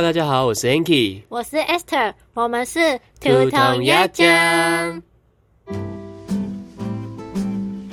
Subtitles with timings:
[0.00, 4.26] Hello，大家好，我是 Anki，我是 Esther，我们是兔筒鸭酱。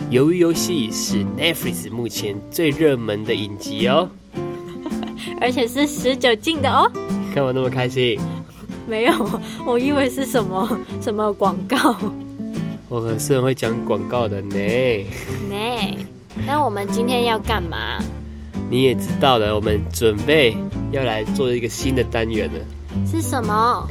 [0.09, 4.09] 鱿鱼游戏是 Netflix 目前最热门的影集哦，
[5.41, 6.89] 而且是十九禁的哦。
[7.33, 8.17] 看我那么开心？
[8.87, 9.13] 没有，
[9.65, 11.93] 我以为是什么什么广告。
[12.87, 14.55] 我可是很会讲广告的呢。
[15.51, 15.97] 呢，
[16.45, 17.99] 那我们今天要干嘛？
[18.69, 20.55] 你也知道了，我们准备
[20.91, 22.59] 要来做一个新的单元了，
[23.09, 23.87] 是什么？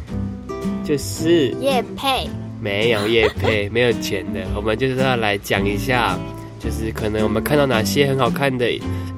[0.84, 2.28] 就是叶配。
[2.60, 6.18] 没有叶配， 没有钱的，我们就是要来讲一下，
[6.58, 8.66] 就是可能我们看到哪些很好看的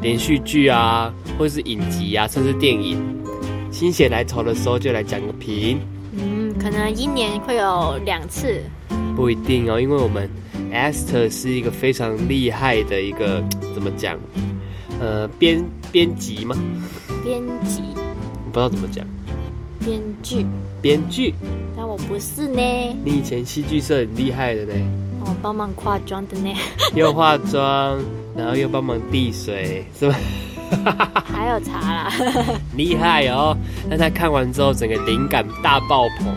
[0.00, 2.98] 连续剧啊，或者是影集啊，甚至电影，
[3.70, 5.80] 心血来潮的时候就来讲个评。
[6.12, 8.60] 嗯，可能一年会有两次。
[9.16, 10.28] 不一定哦，因为我们
[10.72, 13.42] Esther 是一个非常厉害的一个
[13.74, 14.18] 怎么讲？
[15.00, 16.56] 呃，编编辑吗？
[17.24, 17.82] 编辑，
[18.52, 19.04] 不知道怎么讲。
[19.84, 20.44] 编剧，
[20.82, 21.34] 编剧。
[21.76, 22.60] 但我不是呢。
[23.04, 24.74] 你以前戏剧社很厉害的呢。
[25.20, 26.52] 我帮忙化妆的呢。
[26.94, 27.98] 又化妆，
[28.36, 30.16] 然后又帮忙递水，是吧？
[31.24, 32.12] 还有茶啦。
[32.76, 33.56] 厉害哦！
[33.88, 36.28] 那他看完之后，整个灵感大爆棚。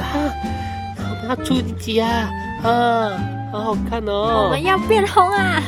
[0.00, 0.32] 啊，
[0.98, 2.30] 我们要出集啊！
[2.62, 3.10] 啊，
[3.52, 4.44] 好好看哦。
[4.44, 5.62] 我们要变红啊！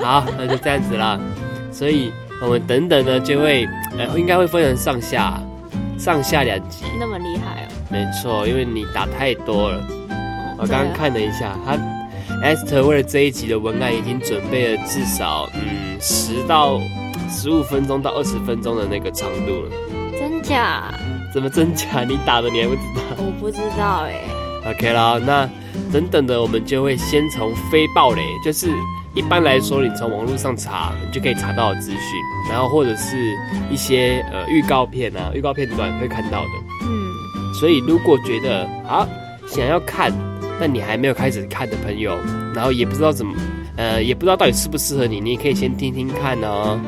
[0.00, 1.18] 好，那就这样子啦。
[1.78, 2.12] 所以
[2.42, 3.64] 我们等等呢，就会
[3.96, 5.40] 呃，应该会分成上下，
[5.96, 6.84] 上下两集。
[6.98, 7.68] 那么厉害哦！
[7.88, 9.80] 没错，因为你打太多了。
[10.58, 11.76] 我刚刚看了一下，他
[12.44, 16.80] Esther 为了这一集的文案，已经准备了至少嗯十到
[17.30, 19.70] 十五分钟到二十分钟的那个长度了。
[20.18, 20.92] 真假？
[21.32, 22.02] 怎么真假？
[22.02, 23.02] 你打的你还不知道？
[23.18, 24.20] 我不知道哎。
[24.68, 25.48] OK 啦，那
[25.92, 28.68] 等等的，我们就会先从非暴雷，就是。
[29.14, 32.00] 一般来说，你从网络上查，你就可以查到资讯，
[32.50, 33.16] 然后或者是
[33.70, 36.50] 一些呃预告片啊、预告片段会看到的。
[36.82, 39.08] 嗯，所以如果觉得啊
[39.46, 40.12] 想要看，
[40.60, 42.16] 但你还没有开始看的朋友，
[42.54, 43.34] 然后也不知道怎么，
[43.76, 46.78] 呃，也不知道到底适不适合你，你也可以先听听看哦。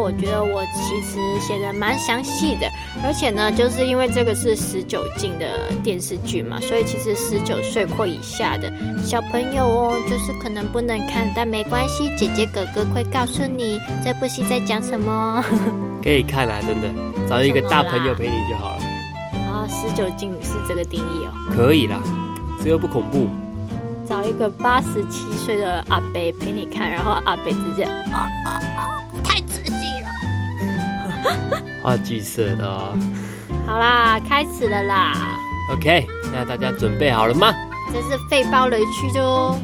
[0.00, 2.66] 我觉得我其实写的蛮详细的，
[3.04, 5.46] 而且呢，就是因为这个是十九禁的
[5.82, 8.72] 电视剧嘛，所以其实十九岁或以下的
[9.04, 15.44] 小朋友哦，就是可能不能看，但没关系，姐姐哥哥会告诉你这部戏在讲什么。
[16.02, 16.88] 可以看啊，真的，
[17.28, 18.82] 找一个大朋友陪你就好了。
[19.52, 21.32] 啊，十九禁是这个定义哦。
[21.54, 22.00] 可以啦，
[22.64, 23.28] 这又不恐怖。
[24.08, 28.98] 找一个八十七岁的阿伯陪你看，然后阿伯直接啊啊啊！
[31.82, 32.98] 画剧色的哦。
[33.66, 35.38] 好啦，开始了啦。
[35.72, 37.54] OK，那大家准备好了吗？
[37.92, 39.58] 这是肺包雷区的哦。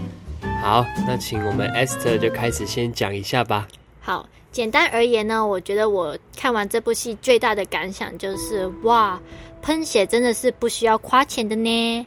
[0.62, 3.66] 好，那请我们 Esther 就开始先讲一下吧。
[4.00, 9.20] 好，简单而言呢，我觉得我看完这部戏最大的感想就是，哇，
[9.62, 12.06] 喷血真的是不需要花钱的呢。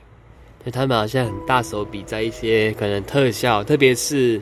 [0.64, 4.42] 对他们好像很大手笔在一些可能特效，特别是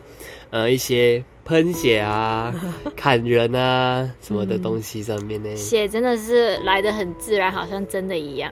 [0.52, 1.24] 呃一些。
[1.48, 2.54] 喷血啊，
[2.94, 5.56] 砍人啊，什么的东西上面呢？
[5.56, 8.52] 血真的是来的很自然，好像真的一样。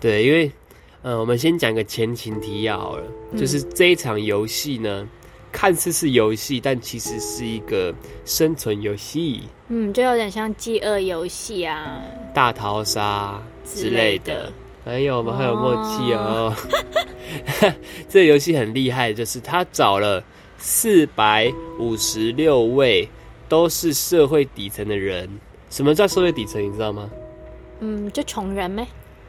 [0.00, 0.52] 对，因为，
[1.02, 3.04] 呃，我们先讲个前情提要好了，
[3.36, 5.04] 就是这一场游戏呢，
[5.50, 7.92] 看似是游戏，但其实是一个
[8.24, 9.42] 生存游戏。
[9.66, 12.00] 嗯，就有点像饥饿游戏啊，
[12.32, 14.52] 大逃杀之类的。
[14.84, 16.54] 哎呦，我们很有默契哦。
[18.08, 20.22] 这个游戏很厉害，就是他找了。
[20.58, 23.08] 四百五十六位
[23.48, 25.28] 都是社会底层的人。
[25.70, 26.62] 什么叫社会底层？
[26.62, 27.10] 你知道吗？
[27.80, 28.86] 嗯，就穷人呗。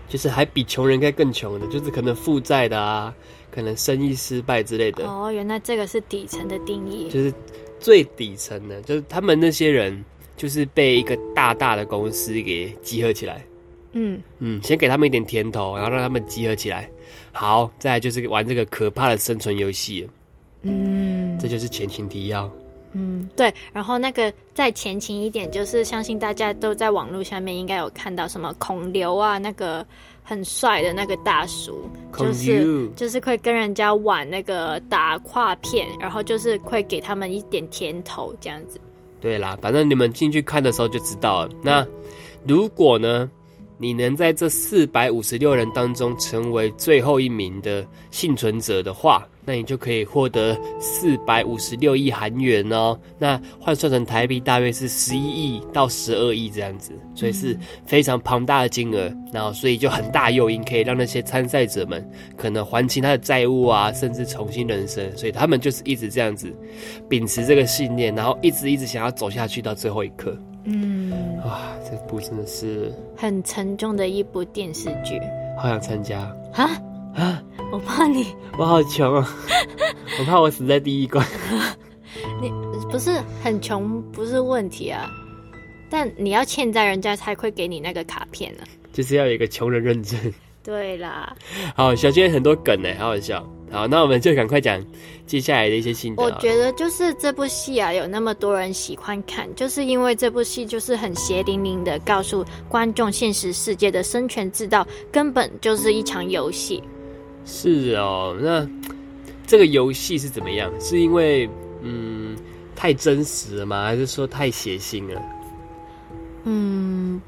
[0.08, 3.14] 就是还比穷人该更穷的，就是可能负债的啊，
[3.52, 5.06] 可能生意失败之类的。
[5.06, 7.10] 哦，原来这个是底层的定义。
[7.10, 7.32] 就是
[7.80, 10.04] 最底层的，就是他们那些人，
[10.36, 13.46] 就是被一个大大的公司给集合起来。
[13.92, 16.90] 嗯嗯，先给他们一点甜头，然后让他们集合起来。
[17.32, 20.10] 好，再来就是玩这个可怕的生存游戏。
[20.62, 22.50] 嗯，这就是前情提要。
[22.94, 23.54] 嗯，对。
[23.72, 29.86] 然后那个再前情一点，就是相信大家都在网络下面应该有看到什么孔刘啊，那个
[30.24, 38.80] 很帅的那个大叔，就是就是会跟人家玩那个打跨片，然后就是会给他们一点甜头这样子。
[39.22, 41.52] 对啦，反正你们进去看的时候就知道了。
[41.62, 41.88] 那
[42.46, 43.30] 如果呢？
[43.82, 53.00] 你能在这四百五十六人当中成为最后一名的幸存者的话，那你就可以获得四百五十六亿韩元哦。
[53.18, 59.10] 那换算成台币大约是十一亿到十二亿这样子，所以是非常庞大的金额。
[59.32, 62.06] 然后，所以就很大诱因可以让那些参赛者们
[62.36, 65.10] 可能还清他的债务啊，甚至重新人生。
[65.16, 66.54] 所以他们就是一直这样子
[67.08, 70.38] 秉持这个信念，然后一直一直想要走下去到最后一刻。
[70.66, 75.20] 嗯，哇，这部真的是很沉重的一部电视剧，
[75.58, 76.20] 好想参加
[76.54, 76.70] 啊
[77.16, 77.44] 啊！
[77.72, 78.28] 我怕你，
[78.58, 79.38] 我好穷啊，
[80.20, 81.26] 我怕我死在第一关。
[82.42, 82.52] 你
[82.92, 83.12] 不是
[83.44, 85.10] 很穷不是问题啊，
[85.90, 88.64] 但你要欠债，人家才会给你那个卡片呢。
[88.92, 90.20] 就是要有一个穷人认证。
[90.64, 91.36] 对啦，
[91.76, 93.44] 好，小娟很多梗呢，好好笑。
[93.72, 94.84] 好，那我们就赶快讲
[95.28, 96.24] 接下来的一些心得。
[96.24, 106.84] 我觉得就是这部戏啊，有那么多人喜欢看，就是因为这部戏就是很血淋淋的告诉观众，现实世界的生存之道根本就是一场游戏。
[107.46, 108.68] 是哦，那
[109.46, 110.72] 这个游戏是怎么样？
[110.80, 111.50] 是因为
[111.82, 112.36] 嗯
[112.76, 113.86] 太真实了吗？
[113.86, 115.22] 还是说太血腥了？
[116.46, 117.22] 嗯。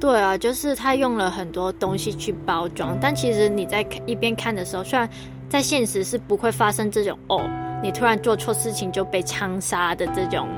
[0.00, 5.08] 对啊，就是他用了很多东西去包装，但其实你在一边看的时候，虽然
[5.48, 7.40] 在现实是不会发生这种哦，
[7.82, 10.48] 你突然做错事情就被枪杀的这种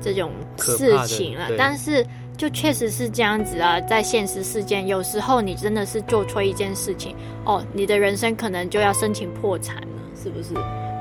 [0.00, 7.14] 这种事情了，但是就确实是这样子啊，在现实世界，有时候你真的是做错一件事情
[7.44, 9.88] 哦，你的人生可能就要申请破产了，
[10.22, 10.54] 是不是？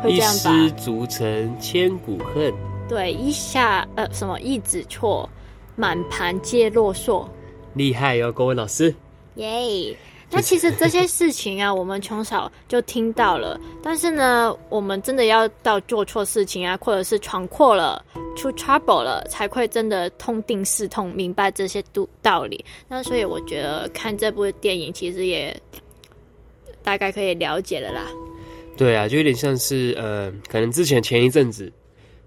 [0.03, 0.51] 会这样吧？
[0.51, 2.53] 一失足成千古恨。
[2.89, 5.29] 对，一下呃什么一指错，
[5.75, 7.29] 满盘皆落索。
[7.75, 8.93] 厉害哟，各位老师！
[9.35, 9.95] 耶，
[10.33, 13.59] 那其实这些事情啊， 我们从小就听到了。
[13.83, 18.03] 但是呢，我们真的要到做错事情啊，或者是闯祸了、
[18.37, 22.63] 出 trouble 了，才会真的痛定思痛，明白这些道道理。
[22.87, 25.55] 那所以我觉得看这部电影，其实也
[26.81, 28.07] 大概可以了解了啦。
[28.77, 31.71] 对啊，就有点像是呃，可能之前前一阵子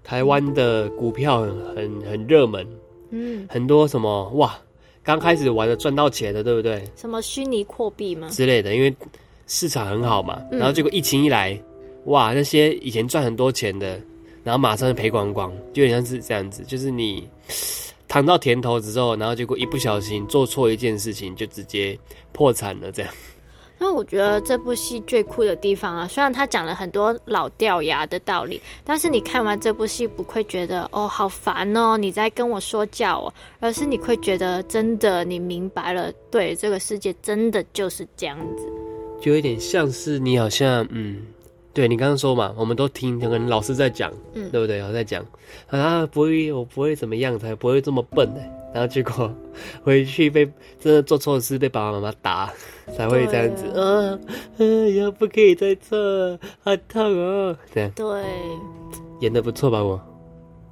[0.03, 1.41] 台湾的股票
[1.75, 2.67] 很很热门，
[3.09, 4.55] 嗯，很多什么哇。
[5.05, 6.83] 刚开始玩的赚到钱的，对不对？
[6.95, 8.27] 什么虚拟货币吗？
[8.29, 8.93] 之类的，因为
[9.45, 10.41] 市场很好嘛。
[10.49, 11.57] 然后结果疫情一来，
[12.05, 14.01] 哇，那些以前赚很多钱的，
[14.43, 17.29] 然后马上就赔光光，就有点像是这样子，就是你
[18.09, 21.95] 尝到甜头之后，然后结果一不小心做错一件事情，就直接
[22.31, 23.13] 破产了，这样。
[23.77, 38.65] 那我觉得这部戏最酷的地方啊，虽然他讲了很多老掉牙的道理，但是你看完这部戏不会觉得哦好烦哦，你在跟我说教哦，而是你会觉得真的你明白了，对这个世界真的就是这样子，
[39.21, 41.25] 就有点像是你好像嗯，
[41.73, 44.81] 对你刚刚说嘛，我们都听可能老师在讲，嗯，对不对？
[44.83, 45.25] 我在讲
[45.67, 48.41] 啊，不会，我不会怎么样才不会这么笨呢。
[48.75, 49.33] 然后结果
[49.85, 50.45] 回去被
[50.81, 52.51] 真的做错事，被爸爸妈妈打，
[52.97, 53.67] 才会这样子。
[53.69, 54.19] 啊，
[54.59, 55.97] 以后不可以再做，
[56.61, 57.57] 好痛哦。
[57.73, 58.21] 这样对，
[59.21, 59.81] 演的不错吧？
[59.81, 59.97] 我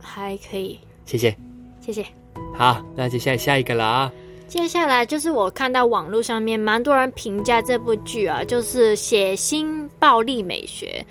[0.01, 1.33] 还可以，谢谢，
[1.79, 2.05] 谢谢。
[2.53, 4.11] 好，那接下来下一个了啊。
[4.49, 11.03] 接下来就是我看到网络上面蛮多人评价这部剧啊，就是血腥暴力美学。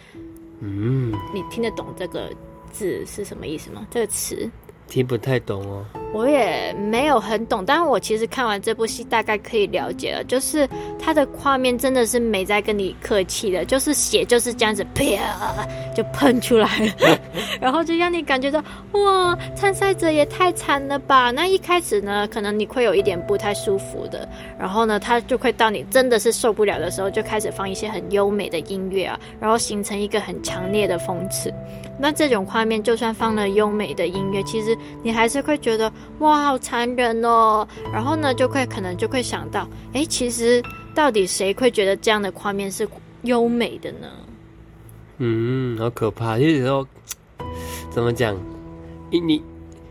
[0.61, 2.31] 嗯，你听得懂这个
[2.71, 3.87] 字是什么意思吗？
[3.91, 4.47] 这个词？
[4.93, 10.69] 听不太懂哦，我也没有很懂，但是我其实看完这部戏大概可以了解了，就是
[10.99, 15.03] 它的画面真的是没在跟你客气的，就是血就是这样子啪
[15.97, 16.69] 就喷出来
[17.01, 17.19] 了，
[17.59, 21.31] 然后就让你感觉到哇，参赛者也太惨了吧。
[21.31, 31.51] 那一开始呢，可能你会有一点不太舒服的，然后呢，他就会到你真的是受不了的时候，就开始放一些很优美的音乐啊，然后形成一个很强烈的讽刺。
[31.99, 37.67] 那这种画面，就算放了优美的音乐，其实你还是会觉得哇，好残忍哦。
[37.93, 40.63] 然后呢，就会可能就会想到，哎，其实
[40.95, 42.89] 到底谁会觉得这样的画面是
[43.23, 44.09] 优美的呢？
[45.19, 46.39] 嗯，好可怕。
[46.39, 46.87] 就是说
[47.91, 48.37] 怎么讲？
[49.11, 49.43] 你你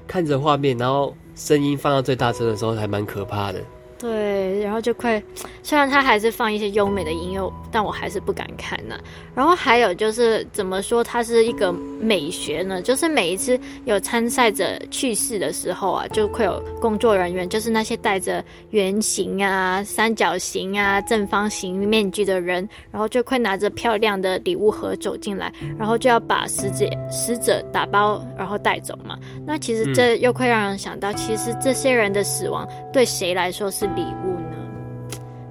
[0.07, 3.61] 看着画面，然后声音放到最大声的时候，还蛮可怕的。
[3.99, 5.23] 对，然后就会，
[5.61, 8.99] 虽然他还是放一些优美的音乐，但我还是不敢看呢。
[9.35, 11.71] 然后还有就是怎么说，它是一个
[12.01, 12.81] 美学呢？
[12.81, 29.15] 就是每一次有参赛者去世的时候啊，就会有工作人员，就是那些戴着圆形啊、三角形啊、正方形面具的人，然后就会拿着漂亮的礼物盒走进来，然后就要把死者死者打包，然后带走嘛。
[29.45, 33.91] 那其实这又会让人想到，其实这些人的死亡对谁来说是？
[33.91, 34.55] 礼物呢？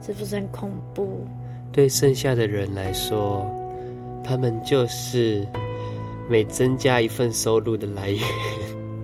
[0.00, 1.26] 是不是很恐怖？
[1.70, 3.46] 对剩下的人来说，
[4.24, 5.46] 他们就是
[6.30, 8.20] 每增加一份收入的来源。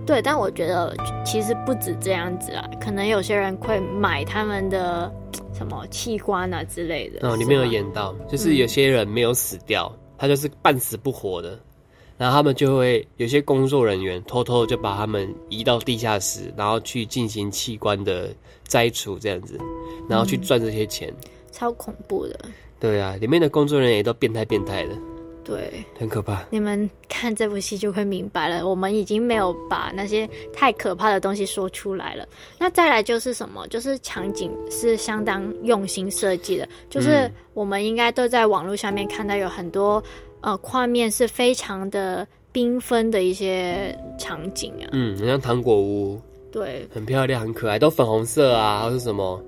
[0.05, 5.13] 对，但我觉得其实不止这样子啊，可能有些人会买他们的
[5.53, 7.27] 什么器官啊之类的。
[7.27, 11.59] 哦，里面有演到，就是有些人没有死掉，他就是半死不活的。
[12.17, 18.29] 然后他们就会有些工作人员偷偷就把他们移到地下室，然后去进行器官的
[18.63, 19.59] 摘除，这样子，
[20.09, 21.13] 然后去赚这些钱，
[21.51, 22.39] 超恐怖的。
[22.79, 24.95] 对啊，里面的工作人员也都变态变态的。
[25.47, 26.45] 对，很可怕。
[26.49, 32.27] 你们看这部戏就会明白了，我们已经没有把那些太可怕的东西说出来了。
[32.59, 33.65] 那再来就是什么？
[33.69, 40.03] 就是场景是相当用心设计的，就是我们应该都在网络上面看到有很多
[40.41, 44.89] 呃画面是非常的缤纷的一些场景啊。
[44.91, 46.19] 嗯，像糖果屋，
[46.51, 49.41] 对，很漂亮，很可爱，都粉红色啊，或是什么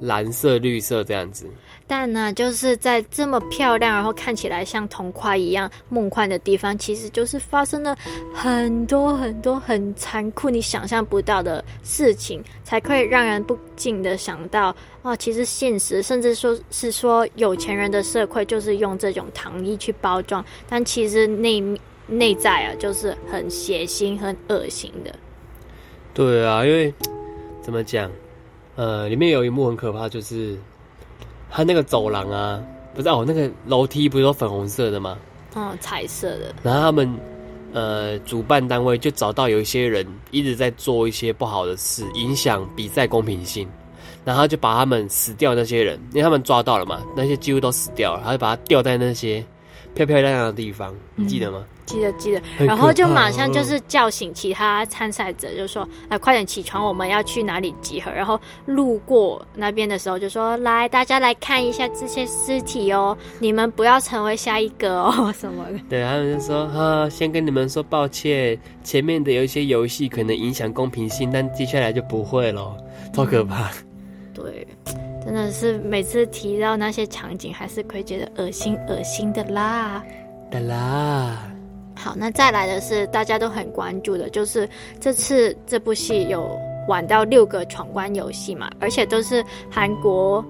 [0.00, 1.46] 蓝色、绿色这样子。
[1.88, 7.96] 但呢，就是在这么漂亮，然后看起来像童话一样梦幻的地方，其实就是发生了
[8.34, 21.62] 很多很多很残酷、你想象不到的事情，才会让人不禁的想到，哦，其实现实，甚至说是说有钱人的社会，就是用这种糖衣去包装，但其实内
[22.08, 25.14] 内在啊，就是很血腥、很恶心的。
[26.12, 26.92] 对啊，因为
[27.62, 28.10] 怎么讲，
[28.74, 30.58] 呃，里面有一幕很可怕，就是。
[31.50, 32.62] 他那个走廊啊，
[32.94, 35.18] 不是哦，那个楼梯不是都粉红色的吗？
[35.54, 36.54] 哦，彩色的。
[36.62, 37.18] 然后他们
[37.72, 43.68] 呃，主办单位就找到有一些人一直在做一些不好的事，影响比赛公平性，
[44.24, 49.44] 然后就把他们死掉那些人，因为他们抓到了嘛，那些几乎都死掉了，他就把他吊在那些
[49.96, 51.64] 漂漂亮亮的地方，你记得吗？
[51.86, 72.76] 记得记得，然后就马上就是叫醒其他参赛者，就说：“哎，快点起床，我们要去哪里集合？”然后路过那边的时候，就说：“来，大家来看一下这些尸体哦，你们不要成为下一个哦， 什么的。”对，他们就说：“哈，先跟你们说抱歉，前面的有一些游戏可能影响公平性，但接下来就不会了，
[73.14, 73.70] 超可怕。”
[74.34, 74.66] 对，
[75.26, 80.00] 真的是每次提到那些场景，还是会觉得恶心恶心的啦，
[80.52, 81.50] 的啦。
[81.96, 84.68] 好，那再来的是大家都很关注的，就是
[85.00, 86.56] 这次这部戏有
[86.86, 90.44] 玩到六个闯关游戏嘛，而且都是韩国，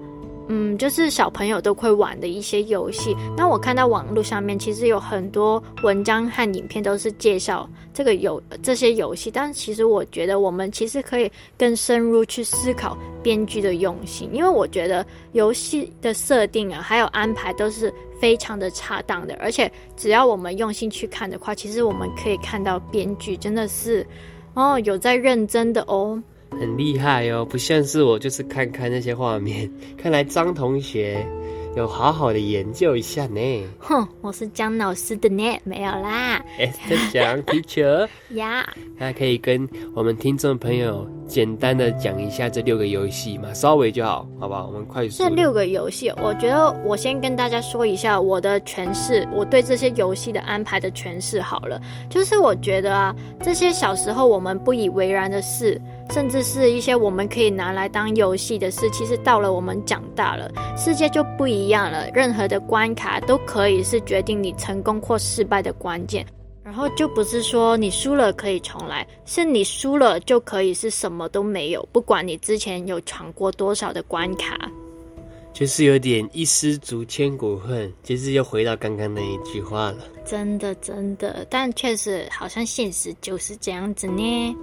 [0.47, 3.15] 嗯，就是小朋友都会玩的一些游戏。
[3.35, 17.93] 那我看到网络上面其实有很多文章和影片都是介绍这个游这些游戏，但其实我觉得我们其实可以更深入去思考编剧的用心，因为我觉得游戏的设定啊，还有安排都是。
[18.19, 24.03] 非常的恰当的，而且只要我们用心去看的话，其实我们可以看到编剧真的是
[24.55, 26.19] 哦有在认真的哦，
[26.51, 31.25] 很厉害哦，不像是我就是看看那些画面， 看来张同学。
[31.75, 33.63] 有好好的研究一下呢。
[33.77, 36.43] 哼，我是江老师的呢，没有啦。
[36.57, 38.67] 哎，在讲 teacher 呀。
[38.97, 44.65] 那可以跟我们听众朋友简单的讲一下这六个游戏嘛，稍微就好，好不好？
[44.65, 45.23] 我们快速。
[45.23, 51.79] 这六个游戏，我觉得我先跟大家说一下我的诠释，我对这些游戏的安排的诠释好了。
[52.09, 55.79] 就是我觉得啊，这些小时候我们不以为然的事。
[56.09, 62.09] 甚至是一些我们可以拿来当游戏的事，其实到了我们长大了，世界就不一样了。
[62.11, 66.25] 任何的关卡都可以是决定你成功或失败的关键，
[66.63, 74.71] 然后就不是说你输了可以重来，是你输了就可以是什么都没有，不管你之前有闯过多少的关卡，
[75.53, 79.97] 就是有点一失足千古恨，其实又回到刚刚那一句话了。
[80.25, 84.55] 真的真的，但确实好像现实就是这样子呢。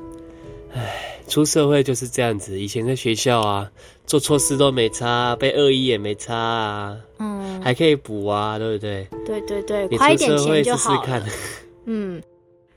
[0.74, 2.58] 唉，出社会就是这样子。
[2.60, 3.70] 以前在学校啊，
[4.06, 9.06] 做错事都没差，被恶意也没差啊，嗯，还可以补啊，对不对？
[9.24, 11.24] 对对对，花一点钱就好了。
[11.84, 12.20] 嗯，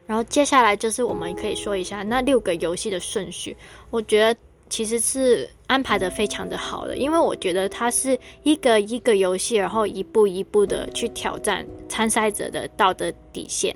[0.05, 3.57] 然后接下来就是我们可以说一下那六个游戏的顺序。
[3.89, 4.39] 我觉得
[4.69, 13.75] 其实是安排的非常的好的，因为我觉得它是一个一个游戏，然后一步一步的去挑战参赛者的道德底线。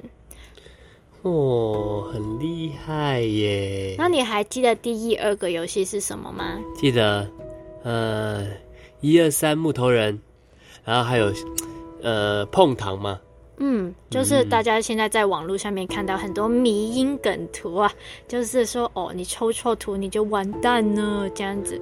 [1.23, 3.95] 哦，很厉害耶！
[3.97, 6.59] 那你还记得第一、二个游戏是什么吗？
[6.75, 7.29] 记得，
[7.83, 8.47] 呃，
[9.01, 10.19] 一二三木头人，
[10.83, 11.31] 然后还有，
[12.01, 13.19] 呃，碰糖吗？
[13.57, 17.91] 嗯，就是大家现在在网络上面看到很多迷因梗图啊，
[18.27, 21.79] 就是说哦，你抽错图你就完蛋了这样子。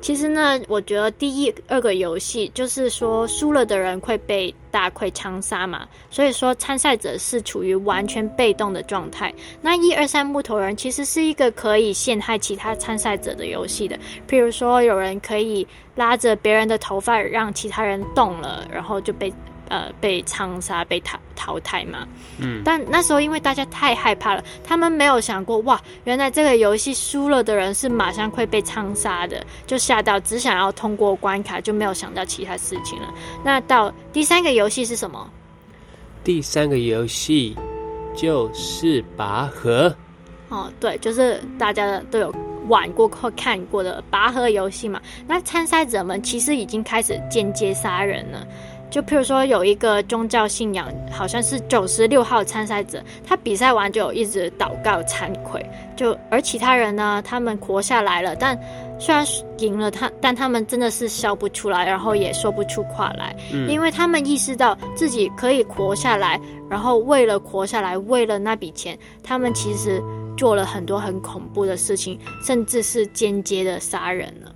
[0.00, 9.34] 其实呢，我觉得第一、二个游戏就是说输了的人会被大亏枪杀嘛，所以说参赛者是处于完全被动的状态。
[9.60, 19.30] 那一二三木头人其实是一个可以陷害其他参赛者的游戏的，譬如说有人可以拉着别人的头发让其他人动了，然后就被。
[19.68, 22.06] 呃，被枪杀、被淘淘汰嘛。
[22.38, 33.12] 嗯，但那时候因为大家太害怕了，他们没有想过哇，原来这个游戏输了的人是马上会被枪杀的，就吓到只想要通过关卡，就没有想到其他事情了。
[33.44, 35.30] 那到第三个游戏是什么？
[36.24, 37.56] 第三个游戏
[38.14, 39.94] 就是拔河。
[40.48, 42.34] 哦，对，就是大家都有
[42.68, 45.00] 玩过或看过的拔河游戏嘛。
[45.26, 48.46] 那参赛者们其实已经开始间接杀人了。
[48.90, 55.64] 就譬如说有一个宗教信仰，好像是九十六号参赛者，他比赛完就一直祷告惭愧，
[55.96, 58.58] 就而其他人呢，他们活下来了，但
[58.98, 59.24] 虽然
[59.58, 63.36] 赢了他，但他们真的是笑不出来，然后也说不出话来，
[63.68, 66.40] 因为他们意识到自己可以活下来，
[66.70, 70.02] 然后为了活下来，为了那笔钱，他们其实
[70.36, 74.52] 做了很多很恐怖的事情，甚至是间接的杀人了。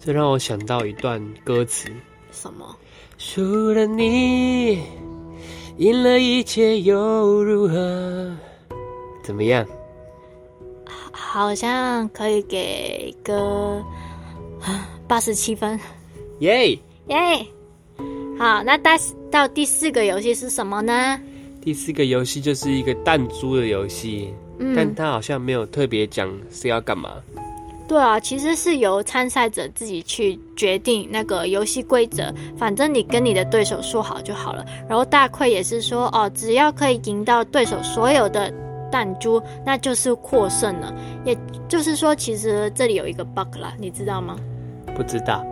[0.00, 1.88] 这让我想到一段歌词，
[2.32, 2.76] 什么？
[3.18, 4.82] 输了你，
[5.78, 8.30] 赢了一切又如何？
[9.22, 9.66] 怎么样？
[11.10, 13.82] 好像可以给个
[15.08, 15.78] 八十七分。
[16.40, 17.46] 耶耶！
[18.38, 18.90] 好，那到
[19.30, 21.20] 到第四个游戏是什么呢？
[21.60, 24.32] 第四个游戏就是一个弹珠的游戏，
[24.74, 27.10] 但它好像没有特别讲是要干嘛。
[27.88, 34.64] 对啊，其实是由参赛者自己去决定那个游戏规则，反正你跟你的对手说好就好了。
[34.88, 38.52] 然后大溃也是说，哦，只要可以赢到对手所有的
[38.90, 40.92] 弹珠，那就是获胜了。
[41.24, 41.38] 也
[41.68, 44.36] 就是说，其实这里有一个 bug 啦，你知道吗？
[44.96, 45.44] 不知道。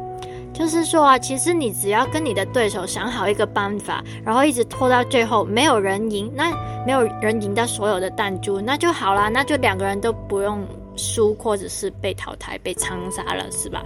[0.52, 6.50] 就是说啊，其实你只要跟你的对手想好一个办法，然后一直拖到最后，没有人赢，那
[6.84, 10.64] 没有人赢到所有的弹珠，那就好啦，那就两个人都不用。
[10.96, 13.84] 输或者是被淘汰、被枪杀了，是吧？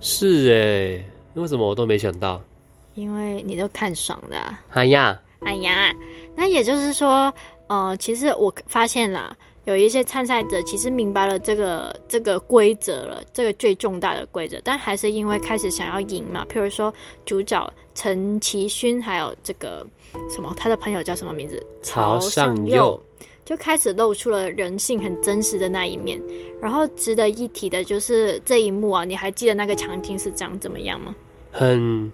[0.00, 2.40] 是哎，为什么我都没想到？
[2.94, 4.36] 因为你都看爽的。
[4.70, 5.94] 哎呀，哎呀，
[6.34, 7.32] 那也就是说，
[7.68, 16.44] 呃，其实我发现了，有一些参赛者其实明白了这个这个规则了，这个最重大的规则，但还是因为开始想要赢嘛。
[16.50, 16.92] 譬如说，
[17.24, 19.86] 主角陈其勋，还有这个
[20.28, 21.64] 什么，他的朋友叫什么名字？
[21.82, 23.00] 曹尚佑。
[23.44, 26.20] 就开始露出了人性很真实的那一面，
[26.60, 31.14] 然后值得一提的就是这一幕啊，你还记得那个场景是长怎么样吗？
[31.50, 32.10] 很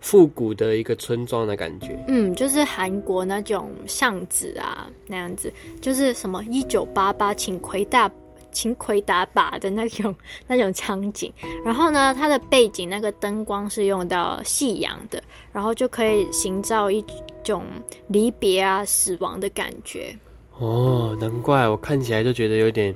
[0.00, 1.96] 复古的一个村庄的感觉。
[2.08, 8.10] 嗯，就是韩国那种巷子啊，那样子，就是什么一九八八请魁大，
[8.50, 10.12] 请魁打靶的那种
[10.48, 11.32] 那种场景。
[11.64, 17.04] 然后呢，它的背景那个灯光是用到夕阳的，然后就可以营造一
[17.44, 17.64] 种
[18.08, 20.12] 离别啊、死亡的感觉。
[20.62, 22.94] 哦，难怪我看起来就觉得有点，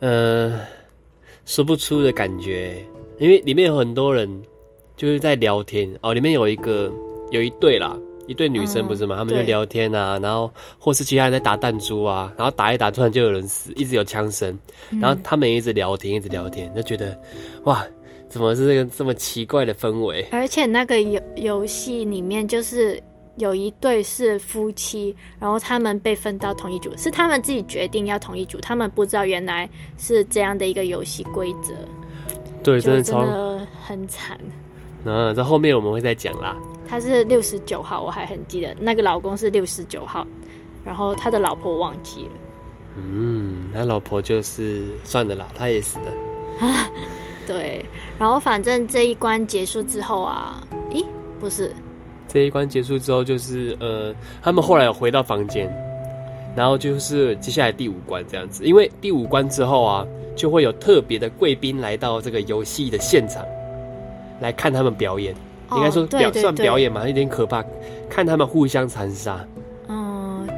[0.00, 0.58] 呃，
[1.44, 2.84] 说不出的感觉，
[3.20, 4.28] 因为里面有很多人
[4.96, 6.92] 就是在聊天哦，里面有一个
[7.30, 9.14] 有一对啦，一对女生不是吗？
[9.16, 14.58] 他们就聊天啊，然后或是其他人在打弹珠啊，然后打一打，突然就有人死，一直有枪声，
[15.00, 17.16] 然后他们一直聊天，一直聊天，就觉得
[17.62, 17.86] 哇，
[18.28, 20.26] 怎么是这个这么奇怪的氛围？
[20.32, 23.00] 而且那个游游戏里面就是。
[23.38, 31.72] 有一对是夫妻，然后他们被分到同一组，是他们自己决定要同一组，他们不知道原来是这样的一个游戏规则。
[32.62, 34.38] 对，真的真的很惨。
[35.04, 36.56] 嗯，在后面我们会再讲啦。
[36.88, 40.26] 他是六十九号，我还很记得那个老公是六十九号，
[40.84, 42.32] 然后他的老婆忘记了。
[42.96, 46.12] 嗯，他老婆就是算了啦，他也死了。
[47.46, 47.84] 对，
[48.18, 51.04] 然后反正这一关结束之后啊，咦，
[51.38, 51.72] 不是。
[52.28, 55.68] 这一关结束之后，就是呃，他们后来有回到房间，
[56.54, 58.64] 然后就是接下来第五关这样子。
[58.64, 63.44] 因为第五关之后啊，就会有特别的贵宾来到这个游戏的现场，
[64.40, 65.34] 来看他们表演。
[65.72, 67.62] 应该说表算表演嘛，有点可怕，
[68.08, 69.44] 看他们互相残杀。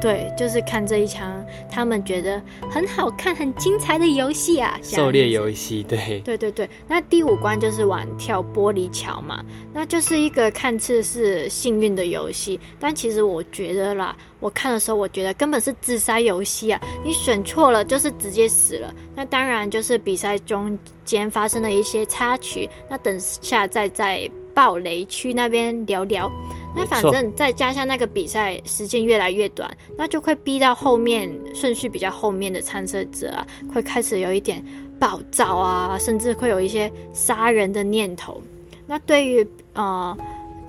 [0.00, 4.78] 对，就是看这一场，他们觉得很好看、很精彩的游戏啊！
[4.82, 6.68] 狩猎游戏，对，对对对。
[6.88, 16.80] 那第五关就是玩跳玻璃桥嘛，那就是一个看似是幸运的游戏，但其实我觉得啦，我看的时候我觉得根本是自杀游戏啊！
[17.04, 18.94] 你选错了就是直接死了。
[19.14, 26.30] 那当然就是比赛中间发生的一些插曲，那等下再在暴雷区那边聊聊。
[26.74, 34.64] 那反正再加上那个比赛时间越来越短，那就会逼到后面顺序比较后面的参赛者啊，会开始有一点
[34.98, 38.40] 暴躁啊，甚至会有一些杀人的念头。
[38.86, 40.16] 那对于呃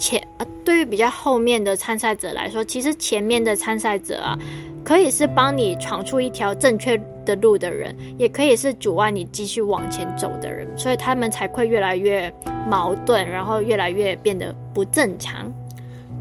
[0.01, 4.35] 前呃对于比较后面的参赛者来说，其实前面的参赛者啊，
[4.83, 12.33] 可以是帮你闯出一条正确的路的人，也可以是阻碍你继续往前走的人，所以他们才会越来越
[12.67, 15.51] 矛盾，然后越来越变得不正常。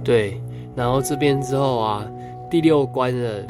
[0.05, 0.39] 对，
[0.77, 2.07] 然后这边之后啊，
[2.51, 3.47] 第六关的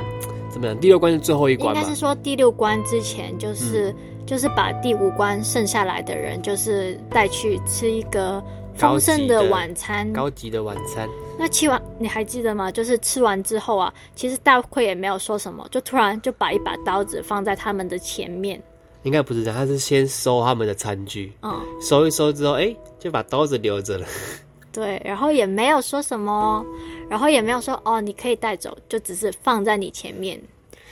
[0.48, 0.78] 怎么样？
[0.78, 3.92] 第六关是最后一关应该是说第六关之前，就是
[4.24, 8.42] 就是把第五关剩下来的人，就是带去吃一个
[8.76, 11.08] 丰盛的晚餐，高级的晚餐。
[11.38, 12.70] 那吃完你还记得吗？
[12.70, 18.62] 就是吃完之后啊，其实大奎也没有说什么，就突然就把一把刀子放在他们的前面。
[19.02, 24.06] 应该不是这样，他是先收他们的餐具，嗯，收一收之后，哎，就把刀子留着了。
[24.72, 26.64] 对，然后也没有说什么，
[27.08, 30.40] 然后也没有说哦，你可以带走，就只是放在你前面。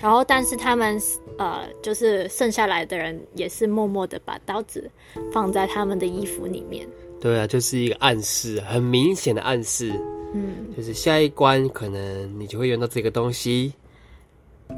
[0.00, 1.00] 然后，但是他们
[1.38, 4.88] 呃，就是剩下来的人也是默默的把刀子
[5.32, 6.88] 放在他们的衣服里面。
[7.20, 9.92] 对啊，就是一个暗示，很明显的暗示。
[10.34, 13.72] 嗯，就是下一关可能你就会用到这个东西。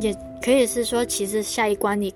[0.00, 2.14] 也可以是说，其实下一关你，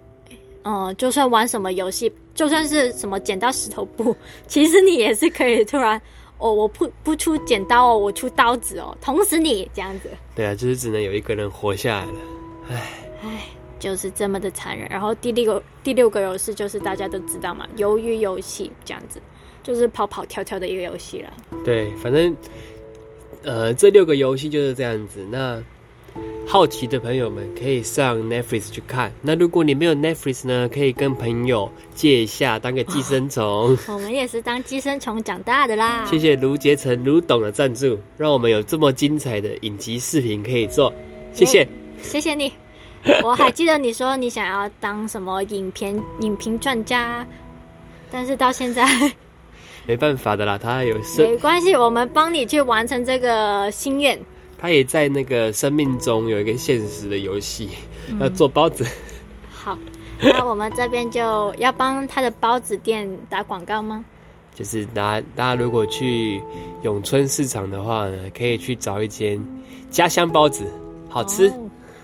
[0.62, 6.00] 嗯，就算玩什么游戏，就算是什么剪刀石头布， 其实你也是可以突然
[6.38, 10.08] 哦，我不不出剪刀哦，我出刀子哦，捅死你这样子。
[10.36, 12.18] 对啊，就是只能有一个人活下来了。
[12.70, 12.82] 唉
[13.22, 13.46] 唉，
[13.80, 14.88] 就是这么的残忍。
[14.88, 19.20] 然后第六个第六个游戏就是大家都知道嘛，鱿鱼游戏这样子，
[19.64, 21.32] 就是跑跑跳跳的一个游戏了。
[21.64, 22.36] 对，反正
[23.42, 25.26] 呃，这六个游戏就是这样子。
[25.28, 25.60] 那
[26.46, 29.10] 好奇的朋友们可以上 Netflix 去看。
[29.20, 33.76] 那如果你没有 Netflix 呢，可以跟朋友借一下，当个寄生虫。
[33.88, 36.04] 我们也是当寄生虫长大的啦。
[36.08, 40.92] 谢谢卢杰成、卢董的赞助，让我们有这么精彩的影集视频可以做。
[41.32, 41.66] 谢谢。
[42.02, 42.52] 谢谢你，
[43.24, 47.26] 我还记得你说你想要当什么影片影评专家，
[48.10, 48.86] 但是到现在
[49.86, 50.58] 没办法的啦。
[50.58, 54.18] 他有没关系，我们帮你去完成这个心愿。
[54.58, 57.68] 他也在那个生命中有一个现实的游戏，
[58.18, 58.86] 要做包子。
[59.52, 59.78] 好，
[60.20, 64.04] 那我们这边就要帮他的包子店打广告吗？
[64.54, 66.40] 就是大家大家如果去
[66.82, 69.44] 永春市场的话呢，可以去找一间
[69.90, 70.64] 家乡包子，
[71.08, 71.52] 好吃。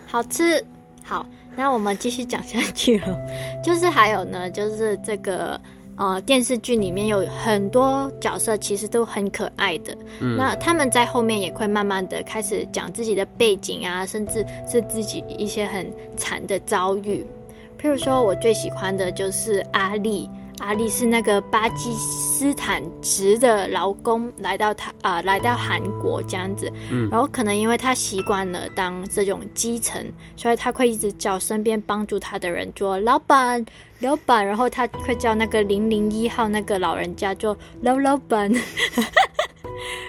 [0.06, 0.62] 好吃，
[1.04, 3.16] 好，那我们继续讲下去了。
[3.64, 5.58] 就是还有呢，就是这个
[6.00, 9.94] 呃电视剧里面有很多角色，其实都很可爱的。
[10.20, 15.86] 嗯，那他们在后面也会慢慢的开始讲自己的背景啊，甚至是自己一些很
[16.16, 17.24] 惨的遭遇。
[17.78, 20.28] 譬如说，我最喜欢的就是阿丽。
[20.60, 30.04] 阿丽是那个巴基斯坦籍的劳工，来到他啊，来到韩国这样子，嗯，然后可能因为他习惯了当这种基层，
[30.36, 33.64] 所以他会一直叫身边帮助他的人做老板，
[34.00, 38.52] 老板，然后他会叫那个零零一号那个老人家做老老板。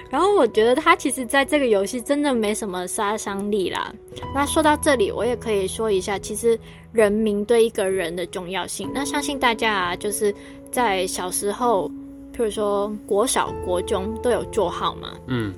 [0.09, 3.89] 然后我觉得他其实在这个游戏真的没什么杀伤力啦。
[4.35, 6.59] 那说到这里，我也可以说一下，其实
[6.91, 8.89] 人民对一个人的重要性。
[8.93, 10.33] 那相信大家啊，就是
[10.71, 11.89] 在小时候，
[12.35, 15.13] 譬如说国小、国中都有座号嘛。
[15.27, 15.53] 嗯，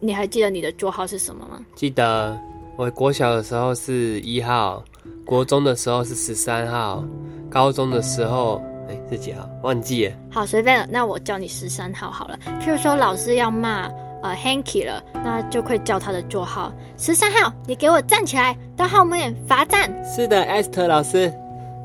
[0.00, 1.64] 你还记得你的座号是什么吗？
[1.74, 2.38] 记得，
[2.76, 4.82] 我国小的时候是一号，
[5.24, 7.04] 国中的时候是十三号，
[7.50, 8.62] 高中的时候。
[8.90, 9.46] 哎，是几号？
[9.62, 10.14] 忘记了。
[10.30, 10.88] 好，随便了。
[10.90, 12.38] 那我叫你十三号好了。
[12.58, 13.86] 譬如说，老师要骂
[14.22, 16.72] 呃 Hanky 了，那就会叫他的座号。
[16.96, 19.90] 十三号，你给我站起来，到后面罚站。
[20.04, 21.32] 是的，Esther 老师。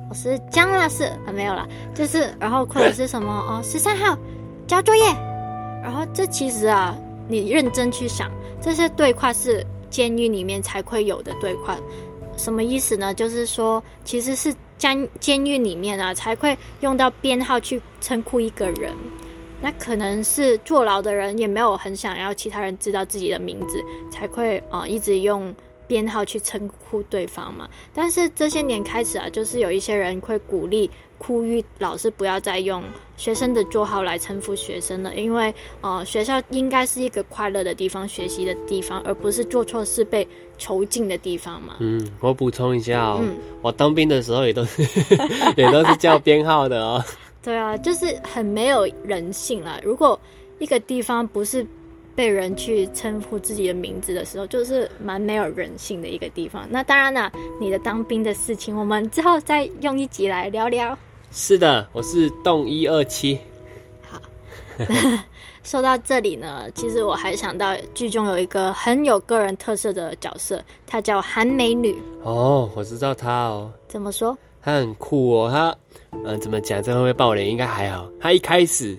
[0.10, 1.67] 我是江老师啊，没有了。
[1.93, 4.17] 就是，然后或者是什么哦，十三号
[4.67, 5.04] 交作业。
[5.82, 6.96] 然后这其实啊，
[7.28, 11.78] 你认真去想，这些对话是监狱里面才会有的对话。
[12.38, 13.13] 什么意思呢？
[13.13, 14.54] 就是说，其实是。
[14.76, 18.91] 监监狱里面啊，才会用到编号去称呼一个人。
[19.63, 25.56] 那可能是坐牢的人也没有很想要其他人知道自己的名字，才会啊一直用
[25.88, 27.69] 编号去称呼对方嘛。
[27.93, 30.91] 但是这些年开始啊，就是有一些人会鼓励。
[31.26, 32.84] 呼吁老师不要再用
[33.15, 41.76] 学生的座号来称呼学生了，因为呃，学校应该是一个快乐的地方、学习的地方，而不是做错事被囚禁的地方嘛。
[41.80, 43.21] 嗯，我补充一下哦，
[43.62, 44.82] 我当兵的时候也都是
[45.56, 47.02] 也都是叫编号的哦。
[47.44, 49.78] 对啊，就是很没有人性啊！
[49.84, 50.18] 如果
[50.60, 51.66] 一个地方不是
[52.16, 56.66] 被人去称呼自己的名字的时候，就是蛮没有人性的一个地方。
[56.70, 57.30] 那当然了，
[57.60, 60.98] 你的当兵的事情，我们之后再用一集来聊聊。
[61.32, 63.38] 是的，我是动一二七。
[64.08, 64.22] 好，
[65.64, 72.02] 说到这里呢，其实我还想到剧中有一个很有个人特色的角色，她叫韩美女。
[72.24, 73.70] 哦，我知道她哦。
[73.90, 74.38] 怎么说？
[74.63, 75.52] 她很酷哦。
[75.52, 75.76] 他，
[76.26, 76.82] 嗯，怎么讲？
[76.82, 77.47] 这会不会爆雷？
[77.47, 78.10] 应该还好。
[78.19, 78.97] 他一开始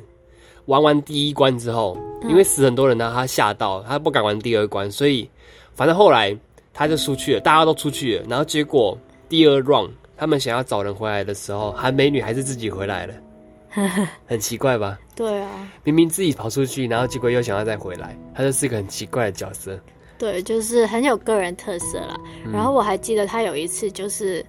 [0.67, 1.97] 玩完第一关之后，
[2.29, 5.29] 因为死很多人呢，他吓到，他不敢玩第二关，所以
[5.75, 6.37] 反正后来
[6.73, 8.97] 他就出去了，大家都出去了，然后结果
[9.29, 9.91] 第二 round。
[10.17, 13.15] 他们想要找人回来的时候，韩美女还是自己回来了，
[14.27, 14.97] 很奇怪吧？
[15.17, 19.77] 对啊，明明自己跑出去，然后结果又想要再回来，他就是一个很奇怪的角色。
[20.17, 22.17] 对，就是很有个人特色啦。
[22.53, 24.47] 然后我还记得他有一次就是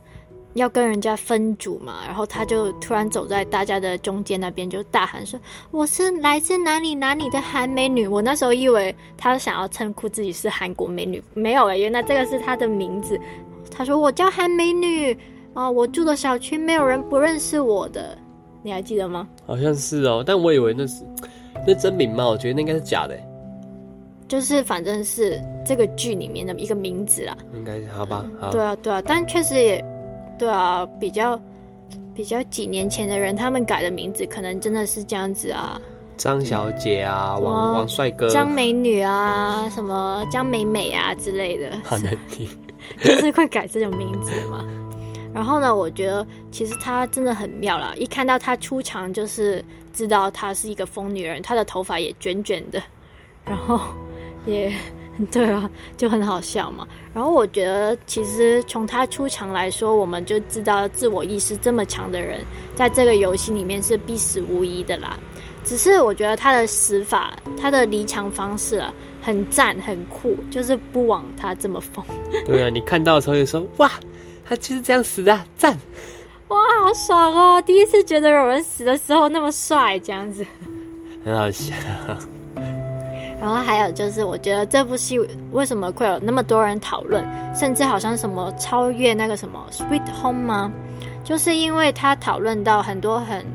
[0.56, 5.40] 要跟人家分组嘛，然后他就突然走在大家的中间那边，就大喊说
[5.72, 13.20] ：“我是来自哪里哪里的韩美女。”我那时候以为他想要称呼自己是韩国美女，没有哎，原来这个是他的名字。
[13.70, 15.18] 他说：“我叫韩美女。”
[15.54, 18.18] 啊，我住的小区没有人不认识我的，
[18.62, 19.26] 你还记得吗？
[19.46, 21.02] 好像是哦，但我以为那是，
[21.66, 22.28] 那真名嘛？
[22.28, 23.18] 我觉得那应该是假的。
[24.28, 27.38] 就是反正是这个剧里面的一个名字啦。
[27.54, 28.26] 应该好吧？
[28.52, 29.82] 对啊，对啊，但确实也
[30.38, 31.40] 对啊，比较
[32.14, 35.80] 比较几年前的人，他们改的名字可能真的是这样子啊。
[36.18, 42.48] 张小姐啊，王王帅哥，张美女啊，什么张美美啊之类的，好难听，
[43.04, 44.66] 就是会改这种名字嘛。
[45.34, 52.82] 然后呢，我觉得其实她真的很妙啦，一看到她出场，就是知道她是一个疯女人，她的头发也卷卷的，
[53.44, 53.78] 然后
[54.46, 54.74] 也
[55.32, 56.88] 对啊，就很好笑嘛。
[57.14, 62.42] 然后我觉得其实从他出场来说，我们就知道自我意识这么强的人，
[62.76, 65.18] 在这个游戏里面是必死无疑的啦。
[65.64, 72.06] 只是我觉得他的死法，他的离场方式啊，很赞很酷，就是不枉他这么疯。
[72.46, 73.92] 对啊，你看到的时候就说哇，
[74.44, 75.76] 他就是这样死的，赞！
[76.50, 77.60] 哇，好爽哦！
[77.66, 80.46] 第一次觉得有人死的时候那么帅，这样子，
[81.24, 81.74] 很好笑。
[83.40, 85.20] 然后还有就是，我觉得这部戏
[85.52, 90.72] 为什么会有那么多人讨论，甚至好像什么超越那个什么《Sweet Home》吗？
[91.24, 93.46] 就是因为他讨论到很多很。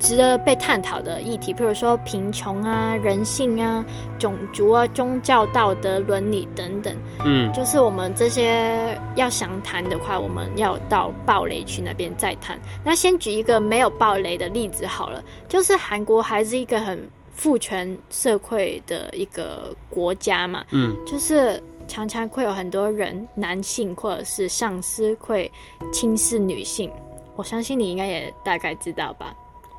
[0.00, 3.82] 值得被探讨的议题，比如说贫穷啊、人性啊、
[4.18, 6.94] 种族啊、宗教、道德、伦理等等。
[7.24, 12.58] 嗯，就是我们这些要详谈的话，我们要到暴雷区那边再谈。
[12.84, 16.98] 那先举一个没有暴雷的例子好了，就是韩国还是一个很
[17.34, 20.64] 父权社会的一个国家嘛。
[20.70, 25.50] 嗯，就是常常会有很多人，男性或者是上司会
[25.92, 26.90] 轻视女性。
[27.36, 29.34] 我相信你应该也大概知道吧。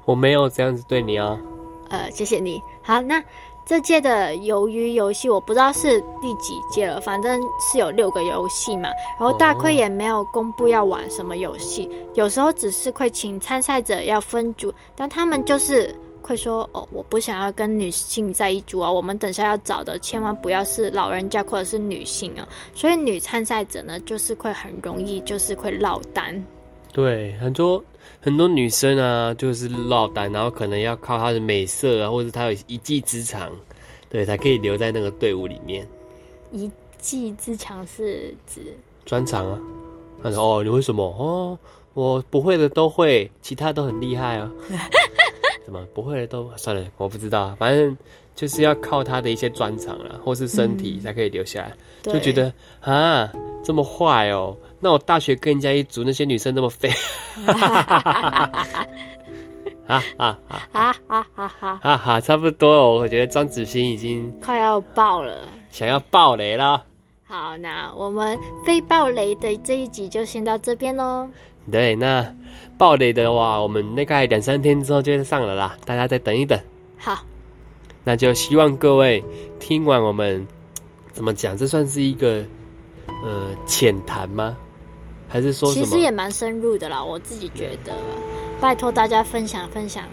[0.06, 1.36] 我没有这样子对你啊，
[1.90, 2.62] 呃，谢谢你。
[2.84, 3.24] 好，那
[3.66, 8.90] 这届的鱿鱼游戏我不知道是第几届了，反正是有六个游戏嘛。
[9.20, 22.48] 然后大亏也没有公布要玩什么游戏，有时候只是会请参赛者要分组，但他们就是会说哦，我不想要跟女性在一组啊，我们等下要找的千万不要是老人家或者是女性啊。
[22.74, 26.44] 所以女参赛者呢，就是会很容易就是会落单。
[26.92, 27.84] 对，很多。
[28.22, 33.52] 很多女生啊，就是落单，然后可能要靠她的美色啊，或者她有一技之长，
[34.10, 35.88] 对，才可以留在那个队伍里面。
[36.52, 39.60] 一技之长是指专长啊？
[40.24, 41.04] 他说：“哦，你为什么？
[41.04, 41.58] 哦，
[41.94, 44.52] 我不会的都会，其他都很厉害啊。
[45.66, 47.98] 什么不会的都算了，我不知道，反正
[48.36, 51.74] 就是要靠他的一些专长啊，或是身体才可以留下来。
[52.04, 53.32] 就觉得啊，
[53.64, 56.90] 这么坏哦。”那我大学跟人家一组，那些女生那么废，
[57.48, 58.88] 哈哈哈哈哈！
[59.88, 62.22] 啊啊啊啊啊啊啊哈！
[62.22, 66.84] 差不多哦，我觉得张子欣已经快要爆了，想要爆雷了。
[67.24, 71.28] 好，那我们非爆雷的这一集就先到这边喽。
[71.72, 72.36] 对，那
[72.78, 76.60] 爆雷的话，我们大概两三天之后就会上了啦，大家再等一等。
[76.98, 77.24] 好，
[78.04, 79.24] 那就希望各位
[79.60, 80.46] 听完我们
[81.14, 82.44] 怎么讲，这算是一个
[83.24, 84.58] 呃浅谈吗？
[85.28, 87.94] 还是说，其实也蛮深入的啦，我自己觉得，
[88.62, 90.04] 拜托大家分享分享，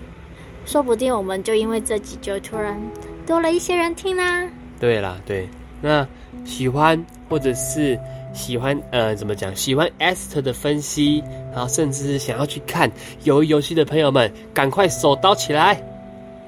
[0.64, 2.80] 说不定我们就因为这集就突然
[3.26, 4.48] 多了一些人听啦。
[4.80, 5.48] 对啦，对，
[5.80, 6.06] 那
[6.44, 7.98] 喜欢或者是
[8.32, 9.54] 喜欢呃，怎么讲？
[9.54, 12.90] 喜欢 Esther 的分析，然后甚至是想要去看
[13.24, 15.82] 游游戏的朋友们，赶快手刀起来！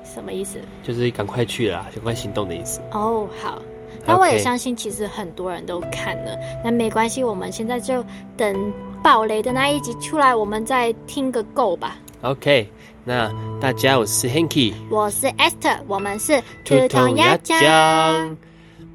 [0.05, 0.59] 什么意思？
[0.83, 2.81] 就是赶快去了，赶快行动的意思。
[2.93, 3.61] 哦，好。
[4.07, 6.39] 那我也相信，其实很多人都看了。
[6.63, 8.05] 那没关系，我们现在就
[8.37, 11.97] 等暴雷的那一集出来，我们再听个够吧。
[12.21, 12.69] OK，
[13.03, 18.37] 那大家，我是 Hanky，我是 Esther，我们是兔筒鸭酱。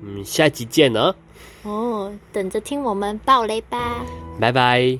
[0.01, 1.13] 嗯，下集见哦。
[1.63, 4.05] 哦，等着听我们爆雷吧。
[4.39, 4.99] 拜拜。